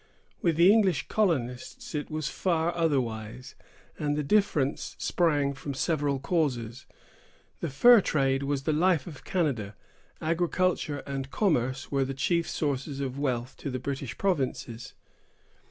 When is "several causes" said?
5.75-6.87